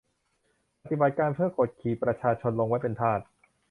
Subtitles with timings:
[0.83, 3.19] ปฏิบัติการเพื่อกดขี่ประชาชนลงไว้เป็นทาส